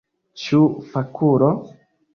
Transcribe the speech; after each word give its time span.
Ĉu 0.43 0.61
fakulo? 0.95 1.55